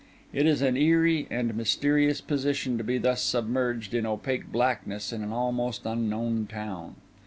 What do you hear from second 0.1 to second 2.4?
It is an eerie and mysterious